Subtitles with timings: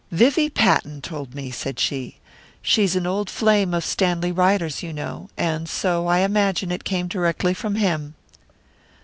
[0.11, 2.17] "Vivie Patton told me," said she.
[2.63, 7.07] "She's an old flame of Stanley Ryder's, you know; and so I imagine it came
[7.07, 8.15] directly from him."